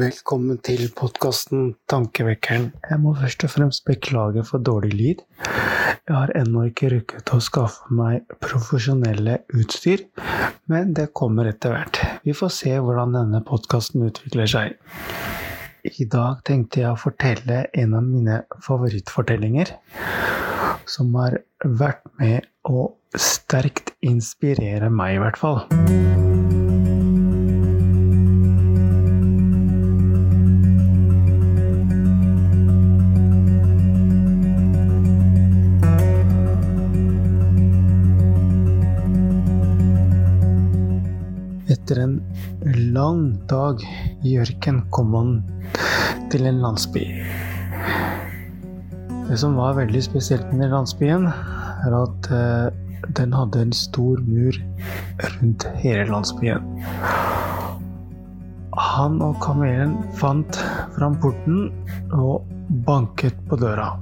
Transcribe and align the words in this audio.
velkommen 0.00 0.56
til 0.64 0.86
podkasten 0.96 1.74
Tankevekkeren. 1.90 2.70
Jeg 2.88 3.00
må 3.02 3.12
først 3.18 3.44
og 3.44 3.50
fremst 3.52 3.82
beklage 3.84 4.44
for 4.48 4.62
dårlig 4.64 4.92
lyd. 4.96 5.20
Jeg 6.08 6.14
har 6.14 6.32
ennå 6.38 6.62
ikke 6.70 6.88
rukket 6.94 7.32
å 7.36 7.40
skaffe 7.44 7.92
meg 7.98 8.24
profesjonelle 8.40 9.40
utstyr, 9.52 10.06
men 10.72 10.94
det 10.96 11.10
kommer 11.16 11.50
etter 11.50 11.74
hvert. 11.74 12.00
Vi 12.24 12.32
får 12.36 12.54
se 12.56 12.72
hvordan 12.78 13.12
denne 13.18 13.42
podkasten 13.44 14.06
utvikler 14.08 14.48
seg. 14.48 14.78
I 15.84 16.08
dag 16.12 16.40
tenkte 16.48 16.84
jeg 16.84 16.94
å 16.94 17.00
fortelle 17.00 17.66
en 17.84 17.98
av 17.98 18.06
mine 18.06 18.40
favorittfortellinger, 18.64 19.74
som 20.88 21.12
har 21.20 21.42
vært 21.60 22.04
med 22.20 22.48
å 22.64 22.88
sterkt 23.20 23.92
inspirere 24.00 24.88
meg, 24.92 25.18
i 25.18 25.24
hvert 25.26 25.40
fall. 25.40 26.29
Etter 41.70 42.00
en 42.02 42.14
lang 42.90 43.20
dag 43.46 43.82
i 44.26 44.32
ørken 44.42 44.80
kom 44.90 45.12
han 45.14 45.28
til 46.32 46.48
en 46.50 46.58
landsby. 46.64 47.04
Det 49.28 49.38
som 49.38 49.54
var 49.54 49.76
veldig 49.76 50.00
spesielt 50.02 50.48
med 50.50 50.64
den 50.64 50.74
landsbyen, 50.74 51.28
er 51.30 51.94
at 52.00 52.30
eh, 52.34 52.74
den 53.14 53.36
hadde 53.38 53.62
en 53.62 53.76
stor 53.76 54.18
mur 54.26 54.58
rundt 55.36 55.68
hele 55.84 56.08
landsbyen. 56.10 56.66
Han 58.90 59.22
og 59.22 59.38
kamelen 59.44 59.94
fant 60.18 60.58
fram 60.98 61.20
porten 61.22 61.68
og 62.10 62.50
banket 62.86 63.38
på 63.46 63.62
døra. 63.62 63.92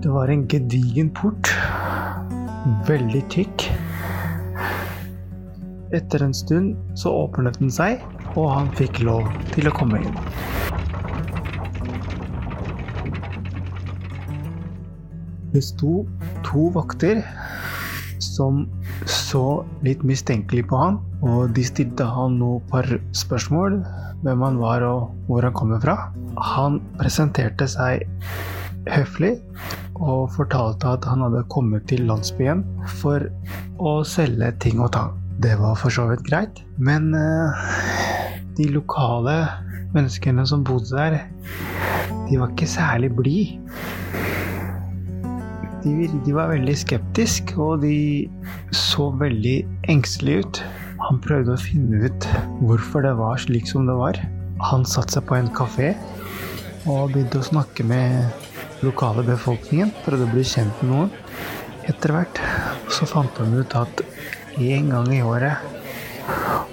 Det 0.00 0.14
var 0.14 0.30
en 0.30 0.46
gedigen 0.46 1.10
port, 1.10 1.50
veldig 2.86 3.26
tykk. 3.34 3.70
Etter 5.96 6.22
en 6.22 6.34
stund 6.34 6.76
så 6.98 7.10
åpnet 7.24 7.58
den 7.58 7.72
seg, 7.74 8.02
og 8.36 8.46
han 8.52 8.68
fikk 8.78 9.00
lov 9.02 9.26
til 9.54 9.66
å 9.66 9.74
komme 9.74 9.98
inn. 9.98 10.18
Det 15.50 15.62
sto 15.66 16.04
to 16.46 16.68
vakter 16.76 17.24
som 18.22 18.62
så 19.10 19.64
litt 19.82 20.04
mistenkelig 20.06 20.68
på 20.70 20.78
han, 20.78 21.00
og 21.26 21.50
de 21.56 21.64
stilte 21.66 22.06
han 22.06 22.38
noen 22.38 22.62
par 22.70 22.86
spørsmål 23.16 23.80
hvem 24.22 24.44
han 24.46 24.60
var 24.60 24.84
og 24.86 25.10
hvor 25.26 25.42
han 25.46 25.56
kommer 25.56 25.82
fra. 25.82 25.96
Han 26.54 26.78
presenterte 27.00 27.66
seg 27.70 28.06
høflig 28.90 29.34
og 30.00 30.30
fortalte 30.36 30.94
at 30.94 31.08
han 31.08 31.24
hadde 31.26 31.42
kommet 31.52 31.88
til 31.90 32.06
landsbyen 32.08 32.62
for 33.00 33.26
å 33.80 34.00
selge 34.06 34.54
ting 34.62 34.80
og 34.80 34.94
tang. 34.96 35.19
Det 35.40 35.54
var 35.56 35.78
for 35.80 35.92
så 35.94 36.04
vidt 36.10 36.26
greit, 36.26 36.58
men 36.76 37.14
uh, 37.16 37.56
de 38.58 38.66
lokale 38.68 39.36
menneskene 39.94 40.44
som 40.46 40.64
bodde 40.68 40.92
der, 40.92 41.16
de 42.28 42.36
var 42.36 42.52
ikke 42.52 42.68
særlig 42.68 43.08
blide. 43.16 43.56
De, 45.80 45.94
de, 46.12 46.34
var 46.36 46.52
veldig 46.52 46.74
skeptiske, 46.76 47.56
og 47.56 47.80
de 47.86 48.28
så 48.76 49.08
veldig 49.16 49.56
engstelige 49.88 50.44
ut. 50.44 50.60
Han 51.06 51.22
prøvde 51.24 51.56
å 51.56 51.62
finne 51.62 52.02
ut 52.04 52.28
hvorfor 52.60 53.06
det 53.06 53.14
var 53.16 53.40
slik 53.40 53.70
som 53.70 53.88
det 53.88 53.96
var. 53.96 54.20
Han 54.68 54.84
satte 54.84 55.16
seg 55.16 55.24
på 55.30 55.38
en 55.38 55.48
kafé 55.56 55.94
og 56.84 57.14
begynte 57.14 57.40
å 57.40 57.48
snakke 57.48 57.86
med 57.88 58.84
lokale 58.84 59.24
befolkningen. 59.24 59.94
Prøvde 60.04 60.28
å 60.28 60.34
bli 60.34 60.44
kjent 60.44 60.84
med 60.84 60.92
noen. 60.92 61.16
Etter 61.88 62.12
hvert 62.12 62.44
så 62.92 63.08
fant 63.08 63.40
han 63.40 63.56
ut 63.56 63.72
at 63.78 64.04
en 64.60 64.90
gang 64.92 65.08
i 65.14 65.22
året 65.24 65.56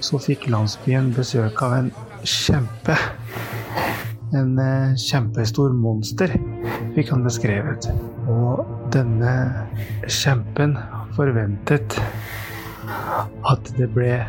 så 0.03 0.19
fikk 0.21 0.47
landsbyen 0.51 1.13
besøk 1.15 1.61
av 1.65 1.73
en 1.77 1.89
kjempe. 2.27 2.95
En 4.35 4.57
kjempestor 4.99 5.71
monster, 5.71 6.33
fikk 6.95 7.13
han 7.13 7.23
beskrevet. 7.25 7.87
Og 8.27 8.65
denne 8.93 9.33
kjempen 10.11 10.75
forventet 11.15 11.97
at 13.47 13.71
det 13.79 13.87
ble 13.95 14.19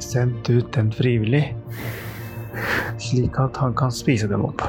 sendt 0.00 0.48
ut 0.50 0.76
en 0.80 0.90
frivillig, 0.96 1.44
slik 3.00 3.36
at 3.40 3.60
han 3.60 3.76
kan 3.78 3.92
spise 3.94 4.28
dem 4.30 4.46
opp. 4.48 4.64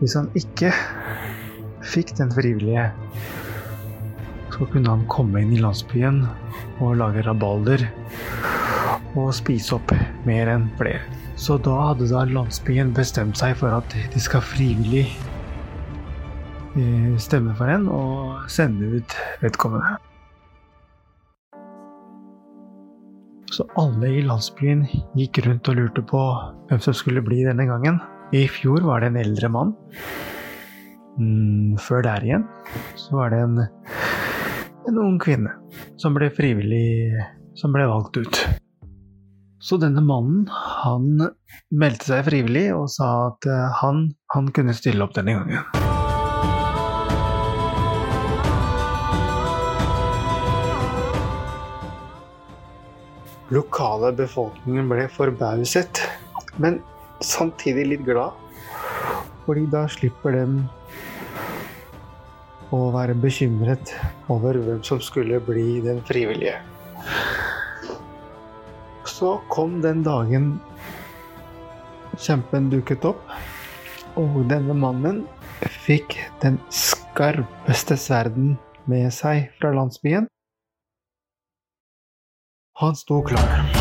Hvis 0.00 0.16
han 0.18 0.30
ikke 0.38 0.70
fikk 1.86 2.14
den 2.18 2.32
frivillige, 2.34 2.90
så 4.54 4.66
kunne 4.70 4.92
han 4.92 5.06
komme 5.10 5.42
inn 5.42 5.52
i 5.56 5.60
landsbyen 5.62 6.22
og 6.80 6.96
lage 7.00 7.24
rabalder 7.26 7.86
og 9.16 9.32
spise 9.36 9.76
opp 9.76 9.92
mer 10.28 10.50
enn 10.52 10.68
flere. 10.78 11.02
Så 11.36 11.58
da 11.60 11.74
hadde 11.90 12.08
da 12.08 12.24
landsbyen 12.28 12.94
bestemt 12.96 13.36
seg 13.40 13.56
for 13.60 13.74
at 13.76 13.96
de 14.12 14.22
skal 14.22 14.44
frivillig 14.44 15.06
stemme 17.20 17.54
for 17.56 17.70
en 17.72 17.86
og 17.92 18.50
sende 18.52 18.98
ut 18.98 19.16
vedkommende. 19.40 19.96
Så 23.52 23.64
alle 23.80 24.10
i 24.18 24.24
landsbyen 24.26 24.84
gikk 25.16 25.40
rundt 25.46 25.68
og 25.70 25.78
lurte 25.78 26.02
på 26.04 26.20
hvem 26.68 26.80
som 26.84 26.96
skulle 26.96 27.22
bli 27.24 27.44
denne 27.46 27.64
gangen. 27.68 28.00
I 28.36 28.44
fjor 28.50 28.82
var 28.84 29.00
det 29.00 29.12
en 29.12 29.20
eldre 29.22 29.48
mann. 29.52 29.72
Før 31.80 32.02
der 32.04 32.24
igjen 32.26 32.44
så 33.00 33.16
var 33.16 33.32
det 33.32 33.38
en, 33.40 33.62
en 34.88 34.98
ung 35.02 35.18
kvinne 35.22 35.52
som 36.00 36.14
ble 36.16 36.30
frivillig 36.34 37.10
som 37.58 37.74
ble 37.74 37.86
valgt 37.88 38.20
ut. 38.20 38.42
Så 39.58 39.78
denne 39.80 40.02
mannen, 40.04 40.44
han 40.52 41.30
meldte 41.74 42.10
seg 42.10 42.26
frivillig 42.28 42.68
og 42.76 42.86
sa 42.92 43.10
at 43.30 43.48
han, 43.80 44.06
han 44.34 44.52
kunne 44.54 44.76
stille 44.76 45.02
opp 45.06 45.16
denne 45.16 45.38
gangen. 45.40 45.84
lokale 53.54 54.10
befolkningen 54.16 54.88
ble 54.90 55.04
forbauset, 55.12 56.00
men 56.62 56.80
samtidig 57.22 57.86
litt 57.92 58.04
glad. 58.06 58.34
Fordi 59.46 59.66
da 59.70 59.84
slipper 59.90 60.34
dem 60.34 60.56
å 62.74 62.80
være 62.94 63.14
bekymret 63.22 63.92
over 64.32 64.58
hvem 64.58 64.82
som 64.86 65.00
skulle 65.02 65.38
bli 65.44 65.80
den 65.84 66.00
frivillige. 66.08 66.58
Så 69.06 69.36
kom 69.52 69.78
den 69.84 70.02
dagen 70.06 70.56
kjempen 72.18 72.70
dukket 72.72 73.06
opp, 73.06 73.22
og 74.18 74.42
denne 74.50 74.74
mannen 74.76 75.24
fikk 75.86 76.16
den 76.42 76.58
skarpeste 76.72 77.98
sverden 78.00 78.56
med 78.90 79.12
seg 79.14 79.50
fra 79.60 79.72
landsbyen. 79.76 80.30
Han 82.82 82.96
sto 82.98 83.22
klar. 83.24 83.75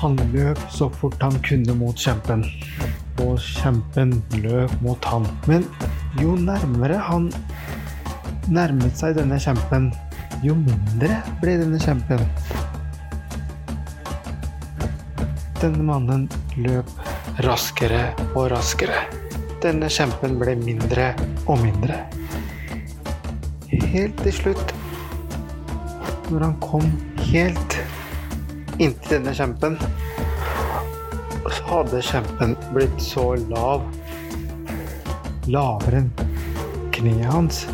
Han 0.00 0.16
løp 0.32 0.60
så 0.72 0.86
fort 0.96 1.20
han 1.20 1.34
kunne 1.44 1.74
mot 1.76 1.98
kjempen, 2.00 2.40
og 3.20 3.34
kjempen 3.44 4.14
løp 4.40 4.72
mot 4.80 5.04
han. 5.04 5.26
Men 5.44 5.66
jo 6.16 6.38
nærmere 6.40 6.96
han 7.04 7.26
nærmet 8.48 8.96
seg 8.96 9.18
denne 9.18 9.36
kjempen, 9.42 9.90
jo 10.40 10.56
mindre 10.56 11.18
ble 11.42 11.58
denne 11.60 11.80
kjempen. 11.84 12.24
Denne 15.60 15.84
mannen 15.84 16.24
løp 16.56 16.96
raskere 17.44 18.06
og 18.32 18.48
raskere. 18.54 19.04
Denne 19.60 19.92
kjempen 19.92 20.40
ble 20.40 20.56
mindre 20.64 21.12
og 21.44 21.60
mindre. 21.60 22.00
Helt 23.92 24.16
til 24.24 24.32
slutt, 24.32 24.76
når 26.32 26.48
han 26.48 26.60
kom 26.64 26.88
helt 27.28 27.82
inntil 28.80 29.18
denne 29.18 29.34
kjempen, 29.36 29.76
så 31.50 31.66
hadde 31.68 32.00
kjempen 32.04 32.54
blitt 32.72 33.02
så 33.04 33.34
lav, 33.50 33.84
lavere 35.50 36.00
enn 36.00 36.10
kneet 36.94 37.28
hans. 37.28 37.64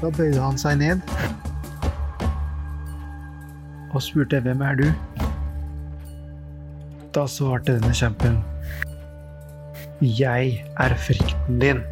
Da 0.00 0.10
bøyde 0.10 0.40
han 0.42 0.58
seg 0.58 0.80
ned 0.80 1.02
og 3.92 4.00
spurte 4.02 4.40
'Hvem 4.40 4.62
er 4.66 4.74
du?' 4.80 4.92
Da 7.14 7.26
svarte 7.28 7.76
denne 7.76 7.94
kjempen 7.94 8.40
Jeg 10.00 10.64
er 10.80 10.94
frykten 10.98 11.60
din. 11.60 11.82